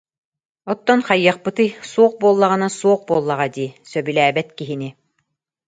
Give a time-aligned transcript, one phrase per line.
[0.71, 4.89] Оттон хайыахпытый, суох буоллаҕына суох буоллаҕа дии, сөбүлээбэт киһини